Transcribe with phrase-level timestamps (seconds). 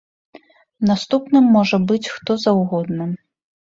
[0.91, 3.11] Наступным можа быць хто заўгодна.